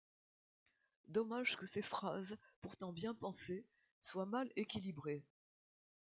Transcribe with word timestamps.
Dommage 1.09 1.57
que 1.57 1.67
ces 1.67 1.83
phases, 1.83 2.35
pourtant 2.63 2.91
bien 2.91 3.13
pensées, 3.13 3.67
soient 3.99 4.25
mal 4.25 4.51
équilibrées. 4.55 5.23